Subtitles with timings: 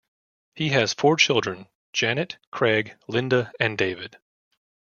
[0.55, 4.17] He has four children: Janet, Craig, Linda, and David.